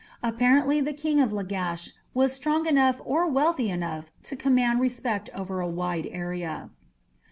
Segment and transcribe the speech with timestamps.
[0.23, 5.59] Apparently the King of Lagash was strong enough or wealthy enough to command respect over
[5.61, 6.71] a wide area.